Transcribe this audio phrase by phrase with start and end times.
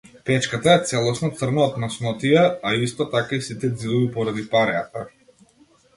[0.27, 5.09] Печката е целосно црна од маснотија, а исто така и сите ѕидови поради пареата.